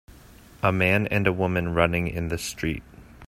A 0.63 0.71
man 0.71 1.05
and 1.09 1.27
a 1.27 1.31
woman 1.31 1.75
running 1.75 2.07
in 2.07 2.29
the 2.29 2.39
street. 2.39 2.81